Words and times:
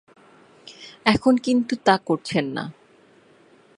এখন 1.05 1.33
কিন্তু 1.37 1.73
তা 1.85 1.95
করছেন 2.05 2.45
না। 2.51 2.63